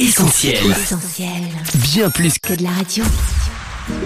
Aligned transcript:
Essentiel. 0.00 0.56
Bien 1.92 2.08
plus 2.08 2.38
que 2.38 2.54
de 2.54 2.62
la 2.62 2.70
radio. 2.70 3.04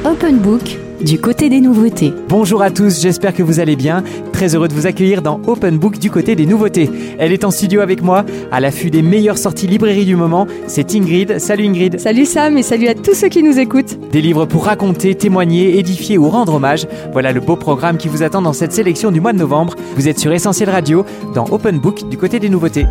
Open 0.05 0.39
Book, 0.39 0.77
du 1.01 1.21
côté 1.21 1.49
des 1.49 1.61
nouveautés. 1.61 2.13
Bonjour 2.29 2.63
à 2.63 2.73
tous, 2.73 3.01
j'espère 3.01 3.33
que 3.33 3.45
vous 3.45 3.61
allez 3.61 3.77
bien. 3.77 4.03
Très 4.33 4.57
heureux 4.57 4.67
de 4.67 4.75
vous 4.75 4.89
accueillir 4.89 5.23
dans 5.23 5.41
Open 5.47 5.79
Book 5.79 6.01
du 6.01 6.11
côté 6.11 6.35
des 6.35 6.47
nouveautés. 6.47 6.91
Elle 7.21 7.31
est 7.31 7.45
en 7.45 7.53
studio 7.53 7.81
avec 7.81 8.03
moi, 8.03 8.25
à 8.51 8.59
l'affût 8.59 8.91
des 8.91 9.03
meilleures 9.03 9.39
sorties 9.39 9.69
librairies 9.69 10.05
du 10.05 10.17
moment. 10.17 10.49
C'est 10.67 10.97
Ingrid. 10.97 11.39
Salut 11.39 11.65
Ingrid. 11.65 12.01
Salut 12.01 12.27
Sam 12.27 12.59
et 12.59 12.65
salut 12.65 12.89
à 12.89 12.95
tous 12.97 13.15
ceux 13.15 13.29
qui 13.29 13.45
nous 13.45 13.61
écoutent. 13.61 13.97
Des 14.11 14.21
livres 14.21 14.47
pour 14.47 14.65
raconter, 14.65 15.15
témoigner, 15.15 15.79
édifier 15.79 16.19
ou 16.19 16.29
rendre 16.29 16.55
hommage. 16.55 16.89
Voilà 17.13 17.31
le 17.31 17.41
beau 17.41 17.55
programme 17.55 17.99
qui 17.99 18.09
vous 18.09 18.25
attend 18.25 18.43
dans 18.43 18.53
cette 18.53 18.73
sélection 18.73 19.13
du 19.13 19.21
mois 19.21 19.33
de 19.33 19.39
novembre. 19.39 19.77
Vous 19.95 20.09
êtes 20.09 20.19
sur 20.19 20.33
Essentiel 20.33 20.71
Radio, 20.71 21.07
dans 21.37 21.45
Open 21.53 21.79
Book 21.79 22.09
du 22.09 22.19
côté 22.19 22.41
des 22.41 22.49
nouveautés. 22.49 22.87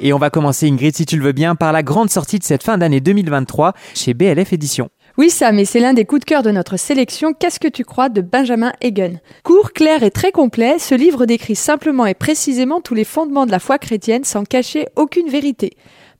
Et 0.00 0.12
on 0.12 0.18
va 0.18 0.30
commencer, 0.30 0.68
Ingrid, 0.68 0.96
si 0.96 1.06
tu 1.06 1.16
le 1.16 1.24
veux 1.24 1.32
bien, 1.32 1.56
par 1.56 1.72
la 1.72 1.82
grande 1.82 2.08
sortie 2.08 2.38
de 2.38 2.44
cette 2.44 2.62
fin 2.62 2.78
d'année 2.78 3.00
2023 3.00 3.72
chez 3.94 4.14
BLF 4.14 4.52
Éditions. 4.52 4.90
Oui, 5.16 5.30
Sam, 5.30 5.58
et 5.58 5.64
c'est 5.64 5.80
l'un 5.80 5.94
des 5.94 6.04
coups 6.04 6.20
de 6.20 6.24
cœur 6.24 6.44
de 6.44 6.52
notre 6.52 6.76
sélection 6.76 7.32
Qu'est-ce 7.32 7.58
que 7.58 7.66
tu 7.66 7.84
crois 7.84 8.08
de 8.08 8.20
Benjamin 8.20 8.72
Egan. 8.80 9.14
Court, 9.42 9.72
clair 9.72 10.04
et 10.04 10.12
très 10.12 10.30
complet, 10.30 10.78
ce 10.78 10.94
livre 10.94 11.26
décrit 11.26 11.56
simplement 11.56 12.06
et 12.06 12.14
précisément 12.14 12.80
tous 12.80 12.94
les 12.94 13.02
fondements 13.02 13.44
de 13.44 13.50
la 13.50 13.58
foi 13.58 13.78
chrétienne 13.78 14.22
sans 14.22 14.44
cacher 14.44 14.86
aucune 14.94 15.28
vérité. 15.28 15.72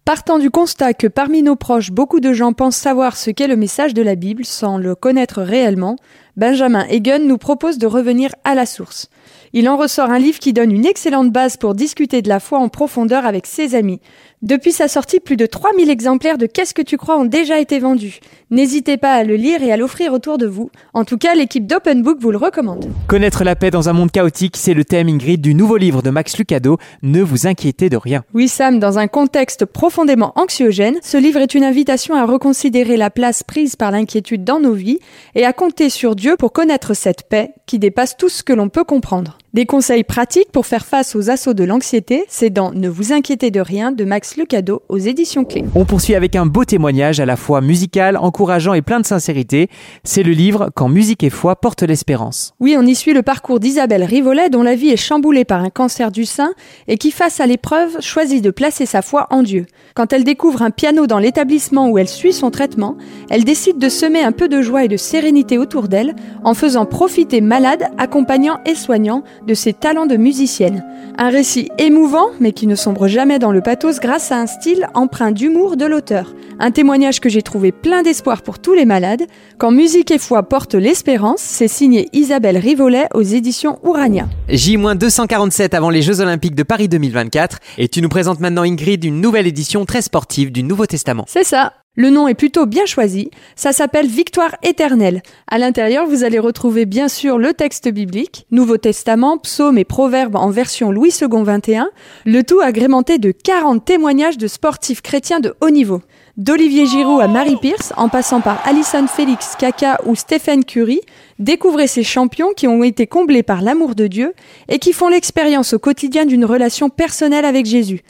Partant 0.04 0.40
du 0.40 0.50
constat 0.50 0.94
que 0.94 1.06
parmi 1.06 1.42
nos 1.42 1.54
proches, 1.54 1.92
beaucoup 1.92 2.18
de 2.18 2.32
gens 2.32 2.54
pensent 2.54 2.76
savoir 2.76 3.16
ce 3.16 3.30
qu'est 3.30 3.46
le 3.46 3.56
message 3.56 3.94
de 3.94 4.02
la 4.02 4.16
Bible 4.16 4.44
sans 4.44 4.78
le 4.78 4.96
connaître 4.96 5.42
réellement, 5.42 5.94
Benjamin 6.36 6.84
Egan 6.88 7.20
nous 7.20 7.38
propose 7.38 7.78
de 7.78 7.86
revenir 7.86 8.34
à 8.42 8.56
la 8.56 8.66
source. 8.66 9.10
Il 9.52 9.68
en 9.68 9.76
ressort 9.76 10.10
un 10.10 10.18
livre 10.18 10.38
qui 10.38 10.52
donne 10.52 10.72
une 10.72 10.86
excellente 10.86 11.32
base 11.32 11.56
pour 11.56 11.74
discuter 11.74 12.22
de 12.22 12.28
la 12.28 12.40
foi 12.40 12.58
en 12.58 12.68
profondeur 12.68 13.26
avec 13.26 13.46
ses 13.46 13.74
amis. 13.74 14.00
Depuis 14.40 14.70
sa 14.70 14.86
sortie, 14.86 15.18
plus 15.18 15.36
de 15.36 15.46
3000 15.46 15.90
exemplaires 15.90 16.38
de 16.38 16.46
Qu'est-ce 16.46 16.72
que 16.72 16.82
tu 16.82 16.96
crois 16.96 17.18
ont 17.18 17.24
déjà 17.24 17.58
été 17.58 17.80
vendus. 17.80 18.20
N'hésitez 18.50 18.96
pas 18.96 19.14
à 19.14 19.24
le 19.24 19.34
lire 19.34 19.62
et 19.62 19.72
à 19.72 19.76
l'offrir 19.76 20.12
autour 20.12 20.38
de 20.38 20.46
vous. 20.46 20.70
En 20.94 21.04
tout 21.04 21.18
cas, 21.18 21.34
l'équipe 21.34 21.66
d'Open 21.66 22.02
Book 22.02 22.18
vous 22.20 22.30
le 22.30 22.36
recommande. 22.36 22.86
Connaître 23.08 23.42
la 23.42 23.56
paix 23.56 23.72
dans 23.72 23.88
un 23.88 23.92
monde 23.92 24.12
chaotique, 24.12 24.56
c'est 24.56 24.74
le 24.74 24.84
thème 24.84 25.08
Ingrid 25.08 25.40
du 25.40 25.54
nouveau 25.54 25.76
livre 25.76 26.02
de 26.02 26.10
Max 26.10 26.38
Lucado. 26.38 26.78
Ne 27.02 27.20
vous 27.20 27.48
inquiétez 27.48 27.90
de 27.90 27.96
rien. 27.96 28.22
Oui 28.32 28.46
Sam, 28.46 28.78
dans 28.78 28.98
un 28.98 29.08
contexte 29.08 29.64
profondément 29.64 30.32
anxiogène, 30.36 30.98
ce 31.02 31.16
livre 31.16 31.40
est 31.40 31.54
une 31.54 31.64
invitation 31.64 32.14
à 32.14 32.24
reconsidérer 32.24 32.96
la 32.96 33.10
place 33.10 33.42
prise 33.42 33.74
par 33.74 33.90
l'inquiétude 33.90 34.44
dans 34.44 34.60
nos 34.60 34.74
vies 34.74 35.00
et 35.34 35.44
à 35.44 35.52
compter 35.52 35.90
sur 35.90 36.14
Dieu 36.14 36.36
pour 36.36 36.52
connaître 36.52 36.94
cette 36.94 37.28
paix 37.28 37.54
qui 37.66 37.80
dépasse 37.80 38.16
tout 38.16 38.28
ce 38.28 38.44
que 38.44 38.52
l'on 38.52 38.68
peut 38.68 38.84
comprendre. 38.84 39.38
Des 39.58 39.66
conseils 39.66 40.04
pratiques 40.04 40.52
pour 40.52 40.66
faire 40.66 40.86
face 40.86 41.16
aux 41.16 41.30
assauts 41.30 41.52
de 41.52 41.64
l'anxiété, 41.64 42.24
c'est 42.28 42.48
dans 42.48 42.70
Ne 42.70 42.88
vous 42.88 43.12
inquiétez 43.12 43.50
de 43.50 43.58
rien 43.58 43.90
de 43.90 44.04
Max 44.04 44.36
Lucado 44.36 44.82
aux 44.88 44.98
éditions 44.98 45.44
Clés. 45.44 45.64
On 45.74 45.84
poursuit 45.84 46.14
avec 46.14 46.36
un 46.36 46.46
beau 46.46 46.64
témoignage 46.64 47.18
à 47.18 47.26
la 47.26 47.34
fois 47.34 47.60
musical, 47.60 48.16
encourageant 48.16 48.74
et 48.74 48.82
plein 48.82 49.00
de 49.00 49.04
sincérité. 49.04 49.68
C'est 50.04 50.22
le 50.22 50.30
livre 50.30 50.70
Quand 50.76 50.88
musique 50.88 51.24
et 51.24 51.28
foi 51.28 51.56
portent 51.56 51.82
l'espérance. 51.82 52.54
Oui, 52.60 52.76
on 52.78 52.86
y 52.86 52.94
suit 52.94 53.14
le 53.14 53.22
parcours 53.22 53.58
d'Isabelle 53.58 54.04
Rivolet 54.04 54.48
dont 54.48 54.62
la 54.62 54.76
vie 54.76 54.90
est 54.90 54.96
chamboulée 54.96 55.44
par 55.44 55.64
un 55.64 55.70
cancer 55.70 56.12
du 56.12 56.24
sein 56.24 56.52
et 56.86 56.96
qui 56.96 57.10
face 57.10 57.40
à 57.40 57.46
l'épreuve 57.46 58.00
choisit 58.00 58.44
de 58.44 58.52
placer 58.52 58.86
sa 58.86 59.02
foi 59.02 59.26
en 59.30 59.42
Dieu. 59.42 59.66
Quand 59.94 60.12
elle 60.12 60.22
découvre 60.22 60.62
un 60.62 60.70
piano 60.70 61.08
dans 61.08 61.18
l'établissement 61.18 61.88
où 61.88 61.98
elle 61.98 62.06
suit 62.06 62.32
son 62.32 62.52
traitement, 62.52 62.96
elle 63.28 63.42
décide 63.42 63.78
de 63.78 63.88
semer 63.88 64.22
un 64.22 64.30
peu 64.30 64.46
de 64.48 64.62
joie 64.62 64.84
et 64.84 64.88
de 64.88 64.96
sérénité 64.96 65.58
autour 65.58 65.88
d'elle 65.88 66.14
en 66.44 66.54
faisant 66.54 66.86
profiter 66.86 67.40
malades, 67.40 67.88
accompagnants 67.98 68.60
et 68.64 68.76
soignants 68.76 69.24
de 69.48 69.54
ses 69.54 69.72
talents 69.72 70.06
de 70.06 70.16
musicienne. 70.16 70.84
Un 71.16 71.30
récit 71.30 71.70
émouvant, 71.78 72.28
mais 72.38 72.52
qui 72.52 72.68
ne 72.68 72.76
sombre 72.76 73.08
jamais 73.08 73.40
dans 73.40 73.50
le 73.50 73.62
pathos 73.62 73.98
grâce 73.98 74.30
à 74.30 74.36
un 74.36 74.46
style 74.46 74.86
empreint 74.94 75.32
d'humour 75.32 75.76
de 75.76 75.86
l'auteur. 75.86 76.34
Un 76.60 76.70
témoignage 76.70 77.18
que 77.18 77.28
j'ai 77.28 77.42
trouvé 77.42 77.72
plein 77.72 78.02
d'espoir 78.02 78.42
pour 78.42 78.60
tous 78.60 78.74
les 78.74 78.84
malades. 78.84 79.22
Quand 79.56 79.72
Musique 79.72 80.10
et 80.10 80.18
foi 80.18 80.42
portent 80.42 80.74
l'espérance, 80.74 81.40
c'est 81.40 81.66
signé 81.66 82.08
Isabelle 82.12 82.58
Rivolet 82.58 83.08
aux 83.14 83.22
éditions 83.22 83.78
Urania. 83.84 84.28
J-247 84.48 85.74
avant 85.74 85.90
les 85.90 86.02
Jeux 86.02 86.20
Olympiques 86.20 86.54
de 86.54 86.62
Paris 86.62 86.88
2024. 86.88 87.58
Et 87.78 87.88
tu 87.88 88.02
nous 88.02 88.08
présentes 88.08 88.40
maintenant 88.40 88.62
Ingrid 88.62 89.02
une 89.02 89.20
nouvelle 89.20 89.46
édition 89.46 89.86
très 89.86 90.02
sportive 90.02 90.52
du 90.52 90.62
Nouveau 90.62 90.86
Testament. 90.86 91.24
C'est 91.26 91.44
ça. 91.44 91.72
Le 92.00 92.10
nom 92.10 92.28
est 92.28 92.34
plutôt 92.34 92.64
bien 92.64 92.86
choisi, 92.86 93.28
ça 93.56 93.72
s'appelle 93.72 94.06
Victoire 94.06 94.54
éternelle. 94.62 95.20
À 95.48 95.58
l'intérieur, 95.58 96.06
vous 96.06 96.22
allez 96.22 96.38
retrouver 96.38 96.86
bien 96.86 97.08
sûr 97.08 97.38
le 97.38 97.52
texte 97.54 97.88
biblique, 97.88 98.46
Nouveau 98.52 98.76
Testament, 98.76 99.36
psaumes 99.38 99.78
et 99.78 99.84
proverbes 99.84 100.36
en 100.36 100.48
version 100.48 100.92
Louis 100.92 101.12
II 101.20 101.42
21, 101.42 101.90
le 102.24 102.44
tout 102.44 102.60
agrémenté 102.60 103.18
de 103.18 103.32
40 103.32 103.84
témoignages 103.84 104.38
de 104.38 104.46
sportifs 104.46 105.02
chrétiens 105.02 105.40
de 105.40 105.56
haut 105.60 105.70
niveau. 105.70 106.00
D'Olivier 106.36 106.86
Giroud 106.86 107.20
à 107.20 107.26
Marie 107.26 107.56
Pierce, 107.56 107.92
en 107.96 108.08
passant 108.08 108.40
par 108.40 108.64
Alison 108.64 109.08
Félix, 109.08 109.56
Kaka 109.58 109.98
ou 110.06 110.14
Stephen 110.14 110.64
Curry, 110.64 111.00
découvrez 111.40 111.88
ces 111.88 112.04
champions 112.04 112.52
qui 112.56 112.68
ont 112.68 112.84
été 112.84 113.08
comblés 113.08 113.42
par 113.42 113.60
l'amour 113.60 113.96
de 113.96 114.06
Dieu 114.06 114.34
et 114.68 114.78
qui 114.78 114.92
font 114.92 115.08
l'expérience 115.08 115.72
au 115.72 115.80
quotidien 115.80 116.26
d'une 116.26 116.44
relation 116.44 116.90
personnelle 116.90 117.44
avec 117.44 117.66
Jésus. 117.66 118.02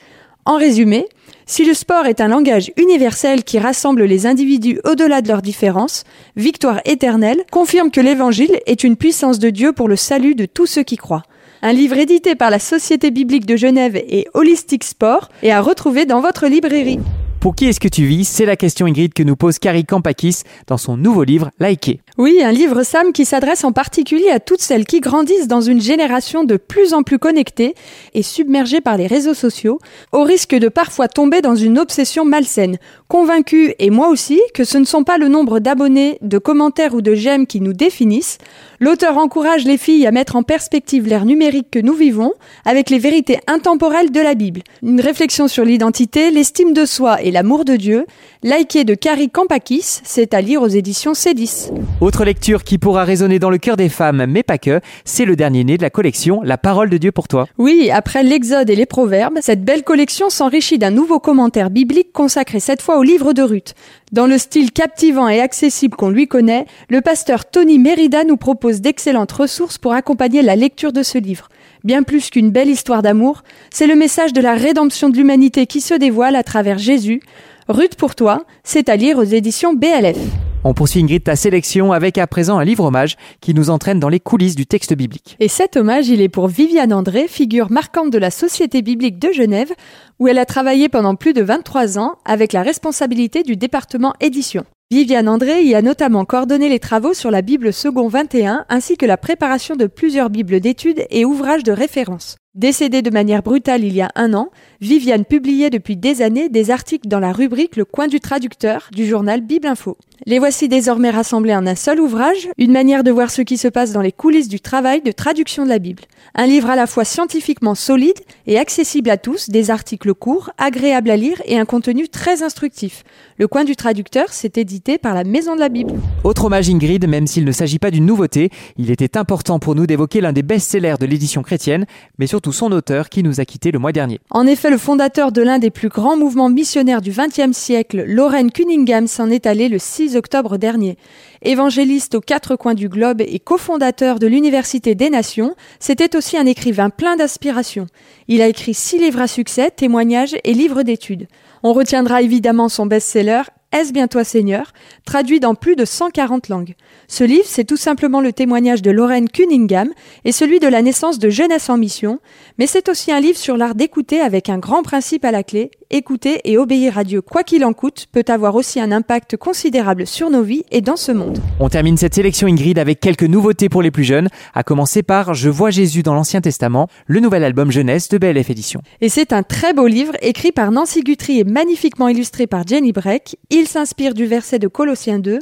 En 0.44 0.58
résumé, 0.58 1.06
si 1.48 1.64
le 1.64 1.72
sport 1.72 2.04
est 2.04 2.20
un 2.20 2.28
langage 2.28 2.70
universel 2.76 3.42
qui 3.42 3.58
rassemble 3.58 4.04
les 4.04 4.26
individus 4.26 4.80
au-delà 4.84 5.22
de 5.22 5.28
leurs 5.28 5.40
différences, 5.40 6.04
Victoire 6.36 6.82
éternelle 6.84 7.42
confirme 7.50 7.90
que 7.90 8.02
l'Évangile 8.02 8.60
est 8.66 8.84
une 8.84 8.96
puissance 8.96 9.38
de 9.38 9.48
Dieu 9.48 9.72
pour 9.72 9.88
le 9.88 9.96
salut 9.96 10.34
de 10.34 10.44
tous 10.44 10.66
ceux 10.66 10.82
qui 10.82 10.98
croient. 10.98 11.24
Un 11.62 11.72
livre 11.72 11.96
édité 11.96 12.34
par 12.34 12.50
la 12.50 12.58
Société 12.58 13.10
biblique 13.10 13.46
de 13.46 13.56
Genève 13.56 13.96
et 13.96 14.28
Holistic 14.34 14.84
Sport 14.84 15.30
et 15.42 15.50
à 15.50 15.62
retrouver 15.62 16.04
dans 16.04 16.20
votre 16.20 16.46
librairie. 16.46 17.00
Pour 17.40 17.54
qui 17.54 17.66
est-ce 17.66 17.78
que 17.78 17.86
tu 17.86 18.04
vis 18.04 18.24
C'est 18.24 18.46
la 18.46 18.56
question 18.56 18.86
Ingrid 18.86 19.14
que 19.14 19.22
nous 19.22 19.36
pose 19.36 19.60
Carrie 19.60 19.84
Kampakis 19.84 20.42
dans 20.66 20.76
son 20.76 20.96
nouveau 20.96 21.22
livre 21.22 21.50
Liker. 21.60 22.00
Oui, 22.16 22.40
un 22.42 22.50
livre 22.50 22.82
Sam 22.82 23.12
qui 23.12 23.24
s'adresse 23.24 23.62
en 23.62 23.70
particulier 23.70 24.28
à 24.30 24.40
toutes 24.40 24.60
celles 24.60 24.84
qui 24.84 24.98
grandissent 24.98 25.46
dans 25.46 25.60
une 25.60 25.80
génération 25.80 26.42
de 26.42 26.56
plus 26.56 26.94
en 26.94 27.04
plus 27.04 27.20
connectée 27.20 27.76
et 28.12 28.24
submergée 28.24 28.80
par 28.80 28.96
les 28.96 29.06
réseaux 29.06 29.34
sociaux, 29.34 29.78
au 30.10 30.24
risque 30.24 30.56
de 30.56 30.68
parfois 30.68 31.06
tomber 31.06 31.40
dans 31.40 31.54
une 31.54 31.78
obsession 31.78 32.24
malsaine. 32.24 32.78
Convaincue, 33.06 33.72
et 33.78 33.90
moi 33.90 34.08
aussi, 34.08 34.40
que 34.52 34.64
ce 34.64 34.78
ne 34.78 34.84
sont 34.84 35.04
pas 35.04 35.16
le 35.16 35.28
nombre 35.28 35.60
d'abonnés, 35.60 36.18
de 36.22 36.38
commentaires 36.38 36.94
ou 36.94 37.02
de 37.02 37.14
j'aime 37.14 37.46
qui 37.46 37.60
nous 37.60 37.72
définissent, 37.72 38.38
l'auteur 38.80 39.16
encourage 39.16 39.64
les 39.64 39.78
filles 39.78 40.08
à 40.08 40.10
mettre 40.10 40.34
en 40.34 40.42
perspective 40.42 41.06
l'ère 41.06 41.24
numérique 41.24 41.70
que 41.70 41.78
nous 41.78 41.94
vivons 41.94 42.32
avec 42.64 42.90
les 42.90 42.98
vérités 42.98 43.38
intemporelles 43.46 44.10
de 44.10 44.20
la 44.20 44.34
Bible. 44.34 44.62
Une 44.82 45.00
réflexion 45.00 45.46
sur 45.46 45.64
l'identité, 45.64 46.32
l'estime 46.32 46.72
de 46.72 46.84
soi 46.84 47.22
et 47.22 47.27
l'amour 47.30 47.64
de 47.64 47.76
Dieu, 47.76 48.06
liké 48.42 48.84
de 48.84 48.94
Carrie 48.94 49.30
Kampakis, 49.30 50.00
c'est 50.04 50.34
à 50.34 50.40
lire 50.40 50.62
aux 50.62 50.68
éditions 50.68 51.12
C10. 51.12 51.70
Autre 52.00 52.24
lecture 52.24 52.64
qui 52.64 52.78
pourra 52.78 53.04
résonner 53.04 53.38
dans 53.38 53.50
le 53.50 53.58
cœur 53.58 53.76
des 53.76 53.88
femmes, 53.88 54.26
mais 54.28 54.42
pas 54.42 54.58
que, 54.58 54.80
c'est 55.04 55.24
le 55.24 55.36
dernier 55.36 55.64
né 55.64 55.76
de 55.76 55.82
la 55.82 55.90
collection 55.90 56.42
La 56.42 56.58
parole 56.58 56.90
de 56.90 56.96
Dieu 56.98 57.12
pour 57.12 57.28
toi. 57.28 57.46
Oui, 57.58 57.90
après 57.92 58.22
l'Exode 58.22 58.70
et 58.70 58.76
les 58.76 58.86
Proverbes, 58.86 59.38
cette 59.40 59.64
belle 59.64 59.82
collection 59.82 60.30
s'enrichit 60.30 60.78
d'un 60.78 60.90
nouveau 60.90 61.18
commentaire 61.18 61.70
biblique 61.70 62.12
consacré 62.12 62.60
cette 62.60 62.82
fois 62.82 62.98
au 62.98 63.02
livre 63.02 63.32
de 63.32 63.42
Ruth. 63.42 63.74
Dans 64.12 64.26
le 64.26 64.38
style 64.38 64.72
captivant 64.72 65.28
et 65.28 65.40
accessible 65.40 65.96
qu'on 65.96 66.10
lui 66.10 66.28
connaît, 66.28 66.66
le 66.88 67.00
pasteur 67.00 67.44
Tony 67.50 67.78
Merida 67.78 68.24
nous 68.24 68.36
propose 68.36 68.80
d'excellentes 68.80 69.32
ressources 69.32 69.78
pour 69.78 69.92
accompagner 69.92 70.42
la 70.42 70.56
lecture 70.56 70.92
de 70.92 71.02
ce 71.02 71.18
livre. 71.18 71.48
Bien 71.88 72.02
plus 72.02 72.28
qu'une 72.28 72.50
belle 72.50 72.68
histoire 72.68 73.00
d'amour, 73.00 73.42
c'est 73.70 73.86
le 73.86 73.96
message 73.96 74.34
de 74.34 74.42
la 74.42 74.52
rédemption 74.52 75.08
de 75.08 75.16
l'humanité 75.16 75.64
qui 75.64 75.80
se 75.80 75.94
dévoile 75.94 76.36
à 76.36 76.42
travers 76.42 76.76
Jésus. 76.76 77.22
Ruth 77.66 77.94
pour 77.94 78.14
toi, 78.14 78.44
c'est 78.62 78.90
à 78.90 78.96
lire 78.96 79.16
aux 79.16 79.24
éditions 79.24 79.72
BLF. 79.72 80.18
On 80.64 80.74
poursuit 80.74 81.00
Ingrid 81.00 81.24
ta 81.24 81.34
sélection 81.34 81.92
avec 81.92 82.18
à 82.18 82.26
présent 82.26 82.58
un 82.58 82.64
livre 82.66 82.84
hommage 82.84 83.16
qui 83.40 83.54
nous 83.54 83.70
entraîne 83.70 84.00
dans 84.00 84.10
les 84.10 84.20
coulisses 84.20 84.54
du 84.54 84.66
texte 84.66 84.92
biblique. 84.92 85.38
Et 85.40 85.48
cet 85.48 85.78
hommage, 85.78 86.10
il 86.10 86.20
est 86.20 86.28
pour 86.28 86.48
Viviane 86.48 86.92
André, 86.92 87.26
figure 87.26 87.70
marquante 87.70 88.10
de 88.10 88.18
la 88.18 88.30
Société 88.30 88.82
biblique 88.82 89.18
de 89.18 89.32
Genève, 89.32 89.72
où 90.18 90.28
elle 90.28 90.38
a 90.38 90.44
travaillé 90.44 90.90
pendant 90.90 91.14
plus 91.14 91.32
de 91.32 91.40
23 91.40 91.98
ans 91.98 92.16
avec 92.26 92.52
la 92.52 92.62
responsabilité 92.62 93.44
du 93.44 93.56
département 93.56 94.12
édition. 94.20 94.66
Viviane 94.90 95.28
André 95.28 95.64
y 95.64 95.74
a 95.74 95.82
notamment 95.82 96.24
coordonné 96.24 96.70
les 96.70 96.78
travaux 96.78 97.12
sur 97.12 97.30
la 97.30 97.42
Bible 97.42 97.74
second 97.74 98.08
21 98.08 98.64
ainsi 98.70 98.96
que 98.96 99.04
la 99.04 99.18
préparation 99.18 99.76
de 99.76 99.86
plusieurs 99.86 100.30
Bibles 100.30 100.60
d'études 100.60 101.04
et 101.10 101.26
ouvrages 101.26 101.62
de 101.62 101.72
référence. 101.72 102.38
Décédée 102.54 103.02
de 103.02 103.10
manière 103.10 103.42
brutale 103.42 103.84
il 103.84 103.94
y 103.94 104.00
a 104.00 104.10
un 104.14 104.32
an, 104.32 104.48
Viviane 104.80 105.26
publiait 105.26 105.68
depuis 105.68 105.96
des 105.96 106.22
années 106.22 106.48
des 106.48 106.70
articles 106.70 107.06
dans 107.06 107.20
la 107.20 107.30
rubrique 107.30 107.76
Le 107.76 107.84
coin 107.84 108.08
du 108.08 108.20
traducteur 108.20 108.88
du 108.90 109.06
journal 109.06 109.42
Bible 109.42 109.66
Info. 109.66 109.98
Les 110.26 110.38
voici 110.38 110.66
désormais 110.66 111.10
rassemblés 111.10 111.54
en 111.54 111.66
un 111.66 111.74
seul 111.74 112.00
ouvrage, 112.00 112.48
une 112.58 112.72
manière 112.72 113.04
de 113.04 113.10
voir 113.10 113.30
ce 113.30 113.42
qui 113.42 113.56
se 113.56 113.68
passe 113.68 113.92
dans 113.92 114.00
les 114.00 114.12
coulisses 114.12 114.48
du 114.48 114.60
travail 114.60 115.02
de 115.02 115.12
traduction 115.12 115.64
de 115.64 115.68
la 115.68 115.78
Bible. 115.78 116.02
Un 116.34 116.46
livre 116.46 116.70
à 116.70 116.76
la 116.76 116.86
fois 116.86 117.04
scientifiquement 117.04 117.74
solide 117.74 118.18
et 118.46 118.58
accessible 118.58 119.10
à 119.10 119.16
tous, 119.16 119.50
des 119.50 119.70
articles 119.70 120.14
courts, 120.14 120.50
agréables 120.58 121.10
à 121.10 121.16
lire 121.16 121.40
et 121.44 121.58
un 121.58 121.64
contenu 121.64 122.08
très 122.08 122.42
instructif. 122.42 123.04
Le 123.36 123.46
coin 123.46 123.64
du 123.64 123.76
traducteur, 123.76 124.26
c'est 124.30 124.58
édité 124.58 124.98
par 124.98 125.14
la 125.14 125.22
Maison 125.22 125.54
de 125.54 125.60
la 125.60 125.68
Bible. 125.68 125.94
Autre 126.24 126.46
hommage 126.46 126.68
Ingrid, 126.68 127.06
même 127.06 127.26
s'il 127.26 127.44
ne 127.44 127.52
s'agit 127.52 127.78
pas 127.78 127.90
d'une 127.90 128.06
nouveauté, 128.06 128.50
il 128.76 128.90
était 128.90 129.16
important 129.16 129.58
pour 129.58 129.74
nous 129.74 129.86
d'évoquer 129.86 130.20
l'un 130.20 130.32
des 130.32 130.42
best-sellers 130.42 130.96
de 130.98 131.06
l'édition 131.06 131.42
chrétienne, 131.42 131.86
mais 132.18 132.26
surtout 132.38 132.52
son 132.52 132.70
auteur 132.70 133.08
qui 133.08 133.24
nous 133.24 133.40
a 133.40 133.44
quittés 133.44 133.72
le 133.72 133.80
mois 133.80 133.90
dernier. 133.90 134.20
En 134.30 134.46
effet, 134.46 134.70
le 134.70 134.78
fondateur 134.78 135.32
de 135.32 135.42
l'un 135.42 135.58
des 135.58 135.70
plus 135.70 135.88
grands 135.88 136.16
mouvements 136.16 136.48
missionnaires 136.48 137.02
du 137.02 137.10
XXe 137.10 137.50
siècle, 137.50 138.04
Lorraine 138.06 138.52
Cunningham, 138.52 139.08
s'en 139.08 139.28
est 139.28 139.44
allé 139.44 139.68
le 139.68 139.80
6 139.80 140.14
octobre 140.14 140.56
dernier. 140.56 140.98
Évangéliste 141.42 142.14
aux 142.14 142.20
quatre 142.20 142.54
coins 142.54 142.74
du 142.74 142.88
globe 142.88 143.22
et 143.22 143.40
cofondateur 143.40 144.20
de 144.20 144.28
l'Université 144.28 144.94
des 144.94 145.10
Nations, 145.10 145.56
c'était 145.80 146.14
aussi 146.14 146.36
un 146.36 146.46
écrivain 146.46 146.90
plein 146.90 147.16
d'aspiration. 147.16 147.86
Il 148.28 148.40
a 148.40 148.46
écrit 148.46 148.72
six 148.72 148.98
livres 148.98 149.20
à 149.20 149.26
succès, 149.26 149.72
témoignages 149.72 150.36
et 150.44 150.54
livres 150.54 150.84
d'études. 150.84 151.26
On 151.64 151.72
retiendra 151.72 152.22
évidemment 152.22 152.68
son 152.68 152.86
best-seller 152.86 153.42
est-ce 153.72 153.92
bien 153.92 154.08
toi 154.08 154.24
Seigneur, 154.24 154.72
traduit 155.04 155.40
dans 155.40 155.54
plus 155.54 155.76
de 155.76 155.84
140 155.84 156.48
langues. 156.48 156.74
Ce 157.06 157.24
livre, 157.24 157.44
c'est 157.46 157.64
tout 157.64 157.76
simplement 157.76 158.20
le 158.20 158.32
témoignage 158.32 158.82
de 158.82 158.90
Lorraine 158.90 159.28
Cunningham 159.28 159.90
et 160.24 160.32
celui 160.32 160.58
de 160.58 160.68
la 160.68 160.82
naissance 160.82 161.18
de 161.18 161.28
Jeunesse 161.28 161.68
en 161.68 161.76
Mission, 161.76 162.20
mais 162.58 162.66
c'est 162.66 162.88
aussi 162.88 163.12
un 163.12 163.20
livre 163.20 163.38
sur 163.38 163.56
l'art 163.56 163.74
d'écouter 163.74 164.20
avec 164.20 164.48
un 164.48 164.58
grand 164.58 164.82
principe 164.82 165.24
à 165.24 165.30
la 165.30 165.42
clé, 165.42 165.70
écouter 165.90 166.40
et 166.44 166.58
obéir 166.58 166.98
à 166.98 167.04
Dieu 167.04 167.22
quoi 167.22 167.42
qu'il 167.42 167.64
en 167.64 167.72
coûte 167.72 168.06
peut 168.12 168.24
avoir 168.28 168.54
aussi 168.54 168.80
un 168.80 168.92
impact 168.92 169.36
considérable 169.36 170.06
sur 170.06 170.30
nos 170.30 170.42
vies 170.42 170.64
et 170.70 170.80
dans 170.80 170.96
ce 170.96 171.12
monde. 171.12 171.38
On 171.60 171.68
termine 171.68 171.96
cette 171.96 172.14
sélection 172.14 172.46
Ingrid 172.46 172.78
avec 172.78 173.00
quelques 173.00 173.22
nouveautés 173.22 173.68
pour 173.68 173.82
les 173.82 173.90
plus 173.90 174.04
jeunes, 174.04 174.28
à 174.54 174.62
commencer 174.62 175.02
par 175.02 175.34
Je 175.34 175.48
vois 175.48 175.70
Jésus 175.70 176.02
dans 176.02 176.14
l'Ancien 176.14 176.40
Testament, 176.40 176.88
le 177.06 177.20
nouvel 177.20 177.44
album 177.44 177.70
jeunesse 177.70 178.08
de 178.08 178.18
BLF 178.18 178.50
Édition. 178.50 178.80
Et 179.00 179.08
c'est 179.08 179.32
un 179.32 179.42
très 179.42 179.72
beau 179.72 179.86
livre 179.86 180.12
écrit 180.22 180.52
par 180.52 180.72
Nancy 180.72 181.02
Guthrie 181.02 181.40
et 181.40 181.44
magnifiquement 181.44 182.08
illustré 182.08 182.46
par 182.46 182.66
Jenny 182.66 182.92
Breck. 182.92 183.36
Il 183.50 183.57
s'inspire 183.66 184.14
du 184.14 184.26
verset 184.26 184.58
de 184.58 184.68
Colossiens 184.68 185.18
2. 185.18 185.38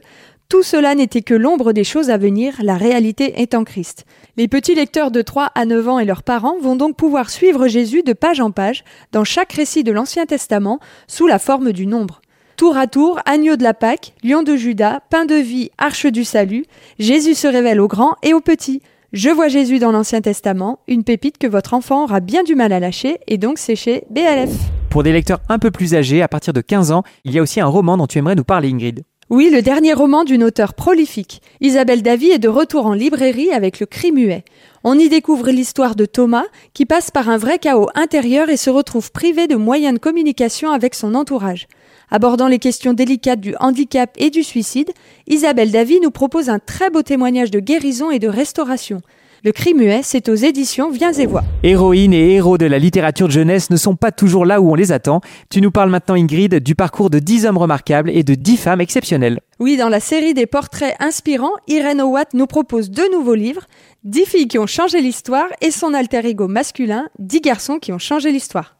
Tout 0.48 0.62
cela 0.62 0.94
n'était 0.94 1.22
que 1.22 1.34
l'ombre 1.34 1.72
des 1.72 1.82
choses 1.82 2.08
à 2.08 2.18
venir, 2.18 2.54
la 2.62 2.76
réalité 2.76 3.40
est 3.40 3.54
en 3.54 3.64
Christ. 3.64 4.04
Les 4.36 4.46
petits 4.46 4.76
lecteurs 4.76 5.10
de 5.10 5.20
3 5.20 5.50
à 5.54 5.64
9 5.64 5.88
ans 5.88 5.98
et 5.98 6.04
leurs 6.04 6.22
parents 6.22 6.56
vont 6.60 6.76
donc 6.76 6.96
pouvoir 6.96 7.30
suivre 7.30 7.66
Jésus 7.66 8.02
de 8.02 8.12
page 8.12 8.40
en 8.40 8.52
page 8.52 8.84
dans 9.10 9.24
chaque 9.24 9.52
récit 9.52 9.82
de 9.82 9.90
l'Ancien 9.90 10.24
Testament 10.24 10.78
sous 11.08 11.26
la 11.26 11.40
forme 11.40 11.72
du 11.72 11.86
nombre. 11.86 12.20
Tour 12.56 12.76
à 12.76 12.86
tour, 12.86 13.18
agneau 13.26 13.56
de 13.56 13.64
la 13.64 13.74
Pâque, 13.74 14.14
lion 14.22 14.42
de 14.42 14.56
Judas, 14.56 15.00
pain 15.10 15.26
de 15.26 15.34
vie, 15.34 15.70
arche 15.78 16.06
du 16.06 16.24
salut, 16.24 16.64
Jésus 16.98 17.34
se 17.34 17.48
révèle 17.48 17.80
aux 17.80 17.88
grands 17.88 18.14
et 18.22 18.32
aux 18.32 18.40
petits. 18.40 18.82
Je 19.12 19.30
vois 19.30 19.48
Jésus 19.48 19.78
dans 19.78 19.92
l'Ancien 19.92 20.20
Testament, 20.20 20.78
une 20.86 21.04
pépite 21.04 21.38
que 21.38 21.46
votre 21.46 21.74
enfant 21.74 22.04
aura 22.04 22.20
bien 22.20 22.44
du 22.44 22.54
mal 22.54 22.72
à 22.72 22.80
lâcher 22.80 23.18
et 23.26 23.36
donc 23.36 23.58
sécher 23.58 24.04
BLF. 24.10 24.75
Pour 24.96 25.02
des 25.02 25.12
lecteurs 25.12 25.40
un 25.50 25.58
peu 25.58 25.70
plus 25.70 25.94
âgés, 25.94 26.22
à 26.22 26.26
partir 26.26 26.54
de 26.54 26.62
15 26.62 26.90
ans, 26.90 27.02
il 27.26 27.34
y 27.34 27.38
a 27.38 27.42
aussi 27.42 27.60
un 27.60 27.66
roman 27.66 27.98
dont 27.98 28.06
tu 28.06 28.16
aimerais 28.16 28.34
nous 28.34 28.44
parler, 28.44 28.70
Ingrid. 28.70 29.02
Oui, 29.28 29.50
le 29.52 29.60
dernier 29.60 29.92
roman 29.92 30.24
d'une 30.24 30.42
auteure 30.42 30.72
prolifique. 30.72 31.42
Isabelle 31.60 32.00
Davy 32.00 32.30
est 32.30 32.38
de 32.38 32.48
retour 32.48 32.86
en 32.86 32.94
librairie 32.94 33.52
avec 33.52 33.78
Le 33.78 33.84
Cri 33.84 34.10
muet. 34.10 34.42
On 34.84 34.98
y 34.98 35.10
découvre 35.10 35.50
l'histoire 35.50 35.96
de 35.96 36.06
Thomas 36.06 36.46
qui 36.72 36.86
passe 36.86 37.10
par 37.10 37.28
un 37.28 37.36
vrai 37.36 37.58
chaos 37.58 37.90
intérieur 37.94 38.48
et 38.48 38.56
se 38.56 38.70
retrouve 38.70 39.12
privé 39.12 39.46
de 39.46 39.56
moyens 39.56 39.92
de 39.92 39.98
communication 39.98 40.70
avec 40.70 40.94
son 40.94 41.14
entourage. 41.14 41.68
Abordant 42.10 42.48
les 42.48 42.58
questions 42.58 42.94
délicates 42.94 43.40
du 43.40 43.54
handicap 43.60 44.08
et 44.16 44.30
du 44.30 44.42
suicide, 44.42 44.92
Isabelle 45.26 45.72
Davy 45.72 46.00
nous 46.00 46.10
propose 46.10 46.48
un 46.48 46.58
très 46.58 46.88
beau 46.88 47.02
témoignage 47.02 47.50
de 47.50 47.60
guérison 47.60 48.10
et 48.10 48.18
de 48.18 48.28
restauration. 48.28 49.02
Le 49.46 49.52
cri 49.52 49.74
muet, 49.74 50.00
c'est 50.02 50.28
aux 50.28 50.34
éditions 50.34 50.90
Viens 50.90 51.12
et 51.12 51.24
Vois. 51.24 51.44
Héroïnes 51.62 52.12
et 52.12 52.34
héros 52.34 52.58
de 52.58 52.66
la 52.66 52.80
littérature 52.80 53.28
de 53.28 53.32
jeunesse 53.32 53.70
ne 53.70 53.76
sont 53.76 53.94
pas 53.94 54.10
toujours 54.10 54.44
là 54.44 54.60
où 54.60 54.72
on 54.72 54.74
les 54.74 54.90
attend. 54.90 55.20
Tu 55.50 55.60
nous 55.60 55.70
parles 55.70 55.88
maintenant, 55.88 56.16
Ingrid, 56.16 56.56
du 56.56 56.74
parcours 56.74 57.10
de 57.10 57.20
10 57.20 57.46
hommes 57.46 57.56
remarquables 57.56 58.10
et 58.10 58.24
de 58.24 58.34
10 58.34 58.56
femmes 58.56 58.80
exceptionnelles. 58.80 59.38
Oui, 59.60 59.76
dans 59.76 59.88
la 59.88 60.00
série 60.00 60.34
des 60.34 60.46
portraits 60.46 60.96
inspirants, 60.98 61.52
Irène 61.68 62.00
Owat 62.00 62.24
nous 62.34 62.48
propose 62.48 62.90
deux 62.90 63.08
nouveaux 63.12 63.36
livres 63.36 63.68
10 64.02 64.24
filles 64.26 64.48
qui 64.48 64.58
ont 64.58 64.66
changé 64.66 65.00
l'histoire 65.00 65.46
et 65.60 65.70
son 65.70 65.94
alter 65.94 66.26
ego 66.26 66.48
masculin, 66.48 67.06
10 67.20 67.40
garçons 67.40 67.78
qui 67.78 67.92
ont 67.92 68.00
changé 68.00 68.32
l'histoire. 68.32 68.74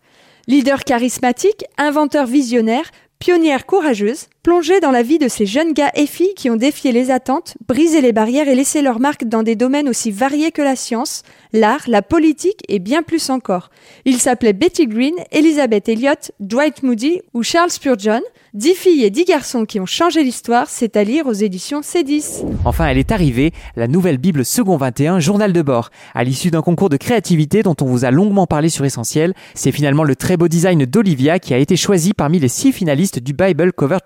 Leader 0.49 0.83
charismatique, 0.83 1.65
inventeur 1.79 2.27
visionnaire, 2.27 2.91
pionnière 3.21 3.67
courageuse, 3.67 4.27
Plongée 4.47 4.79
dans 4.79 4.93
la 4.93 5.03
vie 5.03 5.19
de 5.19 5.27
ces 5.27 5.45
jeunes 5.45 5.73
gars 5.73 5.91
et 5.97 6.07
filles 6.07 6.35
qui 6.37 6.51
ont 6.51 6.57
défié 6.57 6.93
les 6.93 7.11
attentes, 7.11 7.57
brisé 7.67 8.01
les 8.01 8.13
barrières 8.13 8.47
et 8.47 8.55
laissé 8.55 8.81
leur 8.81 9.01
marque 9.01 9.25
dans 9.25 9.43
des 9.43 9.57
domaines 9.57 9.89
aussi 9.89 10.13
variés 10.13 10.53
que 10.53 10.63
la 10.63 10.77
science, 10.77 11.25
l'art, 11.53 11.83
la 11.89 12.01
politique 12.01 12.61
et 12.69 12.79
bien 12.79 13.03
plus 13.03 13.29
encore. 13.29 13.71
Ils 14.05 14.19
s'appelaient 14.19 14.53
Betty 14.53 14.87
Green, 14.87 15.15
Elizabeth 15.33 15.89
Elliot, 15.89 16.31
Dwight 16.39 16.85
Moody 16.85 17.23
ou 17.35 17.43
Charles 17.43 17.71
Spurgeon. 17.71 18.21
Dix 18.55 18.75
filles 18.75 19.05
et 19.05 19.11
dix 19.11 19.25
garçons 19.25 19.67
qui 19.67 19.81
ont 19.81 19.87
changé 19.87 20.23
l'histoire, 20.23 20.71
c'est 20.71 20.97
à 20.97 21.05
lire 21.05 21.27
aux 21.27 21.33
éditions 21.33 21.81
C10. 21.81 22.47
Enfin, 22.65 22.87
elle 22.87 22.97
est 22.97 23.13
arrivée, 23.13 23.53
la 23.75 23.87
nouvelle 23.87 24.17
Bible 24.17 24.47
Second 24.47 24.79
21, 24.79 25.19
journal 25.21 25.53
de 25.53 25.61
bord. 25.61 25.91
À 26.15 26.25
l'issue 26.25 26.51
d'un 26.51 26.63
concours 26.63 26.89
de 26.89 26.97
créativité 26.97 27.63
dont 27.63 27.77
on 27.83 27.85
vous 27.85 28.07
a 28.07 28.11
longuement 28.11 28.47
parlé 28.47 28.71
sur 28.71 28.87
Essentiel, 28.87 29.35
c'est 29.55 29.73
finalement 29.73 30.05
le 30.05 30.17
très 30.17 30.39
beau 30.39 30.49
design 30.49 30.87
d'Olivia 30.87 31.39
qui 31.39 31.53
a 31.53 31.59
été 31.59 31.77
choisi 31.77 32.15
parmi 32.15 32.39
les 32.39 32.49
six 32.49 32.73
finalistes 32.73 33.19
du 33.19 33.35
Bible 33.35 33.75
Cover 33.75 33.99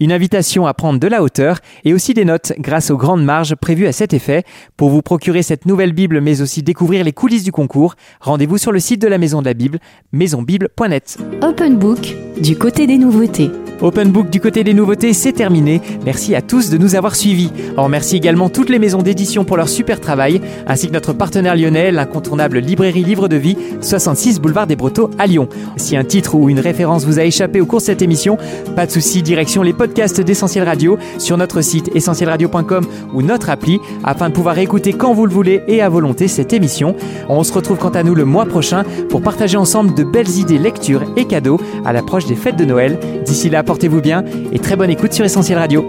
Une 0.00 0.12
invitation 0.12 0.66
à 0.66 0.74
prendre 0.74 0.98
de 0.98 1.06
la 1.08 1.22
hauteur 1.22 1.58
et 1.84 1.94
aussi 1.94 2.14
des 2.14 2.24
notes 2.24 2.52
grâce 2.58 2.90
aux 2.90 2.96
grandes 2.96 3.24
marges 3.24 3.54
prévues 3.54 3.86
à 3.86 3.92
cet 3.92 4.14
effet. 4.14 4.44
Pour 4.76 4.90
vous 4.90 5.02
procurer 5.02 5.42
cette 5.42 5.66
nouvelle 5.66 5.92
Bible 5.92 6.20
mais 6.20 6.42
aussi 6.42 6.62
découvrir 6.62 7.04
les 7.04 7.12
coulisses 7.12 7.44
du 7.44 7.52
concours, 7.52 7.94
rendez-vous 8.20 8.58
sur 8.58 8.72
le 8.72 8.80
site 8.80 9.00
de 9.00 9.08
la 9.08 9.18
Maison 9.18 9.40
de 9.40 9.46
la 9.46 9.54
Bible, 9.54 9.78
maisonbible.net. 10.12 11.18
Open 11.42 11.76
Book, 11.76 12.14
du 12.40 12.56
côté 12.56 12.86
des 12.86 12.98
nouveautés. 12.98 13.50
Open 13.82 14.10
Book 14.10 14.28
du 14.28 14.40
côté 14.40 14.62
des 14.62 14.74
nouveautés, 14.74 15.12
c'est 15.14 15.32
terminé. 15.32 15.80
Merci 16.04 16.34
à 16.34 16.42
tous 16.42 16.68
de 16.68 16.76
nous 16.76 16.94
avoir 16.96 17.16
suivis. 17.16 17.50
On 17.76 17.84
remercie 17.84 18.16
également 18.16 18.50
toutes 18.50 18.68
les 18.68 18.78
maisons 18.78 19.02
d'édition 19.02 19.44
pour 19.44 19.56
leur 19.56 19.68
super 19.68 20.00
travail, 20.00 20.40
ainsi 20.66 20.88
que 20.88 20.92
notre 20.92 21.14
partenaire 21.14 21.56
lyonnais, 21.56 21.90
l'incontournable 21.90 22.58
librairie 22.58 23.04
Livre 23.04 23.28
de 23.28 23.36
Vie, 23.36 23.56
66 23.80 24.40
boulevard 24.40 24.66
des 24.66 24.76
Brotteaux 24.76 25.10
à 25.18 25.26
Lyon. 25.26 25.48
Si 25.76 25.96
un 25.96 26.04
titre 26.04 26.34
ou 26.34 26.50
une 26.50 26.60
référence 26.60 27.06
vous 27.06 27.18
a 27.18 27.24
échappé 27.24 27.60
au 27.60 27.66
cours 27.66 27.80
de 27.80 27.84
cette 27.84 28.02
émission, 28.02 28.36
pas 28.76 28.86
de 28.86 28.90
souci, 28.90 29.22
direction 29.22 29.62
les 29.62 29.72
podcasts 29.72 30.20
d'Essentiel 30.20 30.64
Radio 30.64 30.98
sur 31.18 31.38
notre 31.38 31.62
site 31.62 31.90
essentielradio.com 31.94 32.86
ou 33.14 33.22
notre 33.22 33.48
appli, 33.48 33.78
afin 34.04 34.28
de 34.28 34.34
pouvoir 34.34 34.58
écouter 34.58 34.92
quand 34.92 35.14
vous 35.14 35.26
le 35.26 35.32
voulez 35.32 35.62
et 35.68 35.80
à 35.80 35.88
volonté 35.88 36.28
cette 36.28 36.52
émission. 36.52 36.94
On 37.28 37.42
se 37.44 37.52
retrouve 37.52 37.78
quant 37.78 37.88
à 37.90 38.02
nous 38.02 38.14
le 38.14 38.24
mois 38.24 38.46
prochain 38.46 38.84
pour 39.08 39.22
partager 39.22 39.56
ensemble 39.56 39.94
de 39.94 40.04
belles 40.04 40.38
idées 40.38 40.58
lectures 40.58 41.02
et 41.16 41.24
cadeaux 41.24 41.60
à 41.84 41.92
l'approche 41.92 42.26
des 42.26 42.36
fêtes 42.36 42.56
de 42.56 42.64
Noël. 42.64 42.98
D'ici 43.24 43.48
là, 43.48 43.62
portez-vous 43.70 44.00
bien 44.00 44.24
et 44.50 44.58
très 44.58 44.74
bonne 44.74 44.90
écoute 44.90 45.12
sur 45.12 45.24
Essentiel 45.24 45.56
Radio. 45.56 45.88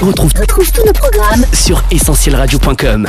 On 0.00 0.06
retrouve, 0.06 0.32
tous 0.32 0.84
nos 0.86 0.92
programmes 0.92 1.44
sur 1.52 1.82
essentielradio.com. 1.90 3.08